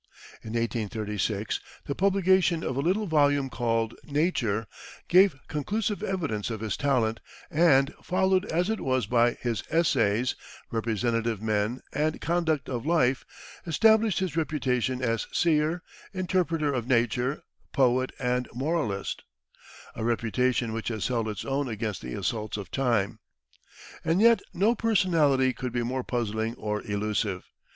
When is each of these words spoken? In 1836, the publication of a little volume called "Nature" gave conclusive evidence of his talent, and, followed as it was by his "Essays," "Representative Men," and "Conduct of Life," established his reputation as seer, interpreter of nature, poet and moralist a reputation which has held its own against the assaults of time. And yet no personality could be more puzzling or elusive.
In 0.41 0.53
1836, 0.53 1.59
the 1.85 1.93
publication 1.93 2.63
of 2.63 2.75
a 2.75 2.79
little 2.79 3.05
volume 3.05 3.51
called 3.51 3.93
"Nature" 4.03 4.65
gave 5.07 5.35
conclusive 5.47 6.01
evidence 6.01 6.49
of 6.49 6.59
his 6.61 6.75
talent, 6.75 7.19
and, 7.51 7.93
followed 8.01 8.45
as 8.45 8.67
it 8.71 8.79
was 8.81 9.05
by 9.05 9.33
his 9.33 9.61
"Essays," 9.69 10.35
"Representative 10.71 11.39
Men," 11.39 11.81
and 11.93 12.19
"Conduct 12.19 12.67
of 12.67 12.83
Life," 12.83 13.25
established 13.67 14.17
his 14.17 14.35
reputation 14.35 15.03
as 15.03 15.27
seer, 15.31 15.83
interpreter 16.15 16.73
of 16.73 16.87
nature, 16.87 17.43
poet 17.71 18.11
and 18.17 18.49
moralist 18.55 19.21
a 19.93 20.03
reputation 20.03 20.73
which 20.73 20.87
has 20.87 21.09
held 21.09 21.27
its 21.29 21.45
own 21.45 21.67
against 21.67 22.01
the 22.01 22.15
assaults 22.15 22.57
of 22.57 22.71
time. 22.71 23.19
And 24.03 24.19
yet 24.19 24.41
no 24.51 24.73
personality 24.73 25.53
could 25.53 25.71
be 25.71 25.83
more 25.83 26.03
puzzling 26.03 26.55
or 26.55 26.81
elusive. 26.87 27.43